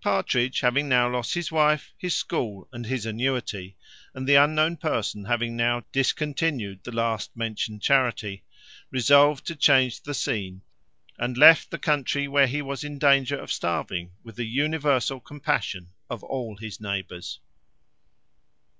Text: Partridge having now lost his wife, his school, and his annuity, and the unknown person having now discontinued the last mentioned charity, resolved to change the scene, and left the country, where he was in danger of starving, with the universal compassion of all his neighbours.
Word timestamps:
Partridge 0.00 0.58
having 0.62 0.88
now 0.88 1.08
lost 1.08 1.34
his 1.34 1.52
wife, 1.52 1.94
his 1.96 2.16
school, 2.16 2.68
and 2.72 2.84
his 2.86 3.06
annuity, 3.06 3.76
and 4.14 4.26
the 4.28 4.34
unknown 4.34 4.76
person 4.78 5.26
having 5.26 5.54
now 5.54 5.84
discontinued 5.92 6.82
the 6.82 6.90
last 6.90 7.36
mentioned 7.36 7.82
charity, 7.82 8.42
resolved 8.90 9.46
to 9.46 9.54
change 9.54 10.02
the 10.02 10.12
scene, 10.12 10.62
and 11.18 11.38
left 11.38 11.70
the 11.70 11.78
country, 11.78 12.26
where 12.26 12.48
he 12.48 12.60
was 12.62 12.82
in 12.82 12.98
danger 12.98 13.38
of 13.38 13.52
starving, 13.52 14.10
with 14.24 14.34
the 14.34 14.44
universal 14.48 15.20
compassion 15.20 15.90
of 16.10 16.24
all 16.24 16.56
his 16.56 16.80
neighbours. 16.80 17.38